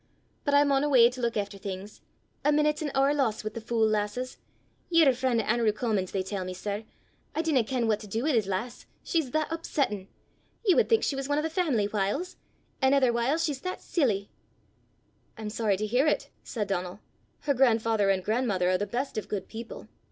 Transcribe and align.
But 0.45 0.55
I 0.55 0.63
maun 0.63 0.83
awa' 0.83 1.11
to 1.11 1.21
luik 1.21 1.37
efter 1.37 1.59
things; 1.59 2.01
a 2.43 2.49
meenute's 2.51 2.81
an 2.81 2.89
hoor 2.95 3.13
lost 3.13 3.43
wi' 3.43 3.51
thae 3.51 3.59
fule 3.61 3.87
lasses. 3.87 4.37
Ye're 4.89 5.09
a 5.09 5.13
freen' 5.13 5.39
o' 5.39 5.43
An'rew 5.43 5.71
Comin's, 5.71 6.09
they 6.11 6.23
tell 6.23 6.43
me, 6.43 6.55
sir: 6.55 6.85
I 7.35 7.43
dinna 7.43 7.63
ken 7.63 7.87
what 7.87 7.99
to 7.99 8.07
do 8.07 8.23
wi' 8.23 8.35
's 8.39 8.47
lass, 8.47 8.87
she's 9.03 9.29
that 9.29 9.47
upsettin'! 9.51 10.07
Ye 10.65 10.73
wad 10.73 10.89
think 10.89 11.03
she 11.03 11.15
was 11.15 11.29
ane 11.29 11.37
o' 11.37 11.41
the 11.43 11.51
faimily 11.51 11.85
whiles; 11.93 12.35
an' 12.81 12.95
ither 12.95 13.13
whiles 13.13 13.43
she 13.43 13.53
's 13.53 13.59
that 13.61 13.79
silly!" 13.79 14.31
"I'm 15.37 15.51
sorry 15.51 15.77
to 15.77 15.85
hear 15.85 16.07
it!" 16.07 16.31
said 16.43 16.67
Donal. 16.67 16.99
"Her 17.41 17.53
grandfather 17.53 18.09
and 18.09 18.23
grandmother 18.25 18.71
are 18.71 18.79
the 18.79 18.87
best 18.87 19.19
of 19.19 19.29
good 19.29 19.47
people." 19.49 19.87